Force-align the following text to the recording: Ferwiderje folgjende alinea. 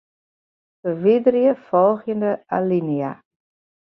Ferwiderje 0.79 1.51
folgjende 1.67 2.31
alinea. 2.57 3.13